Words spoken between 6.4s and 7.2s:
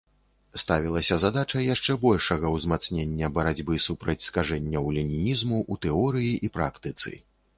і практыцы.